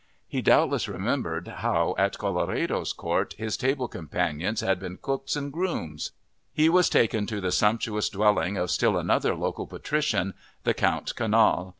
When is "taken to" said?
6.89-7.39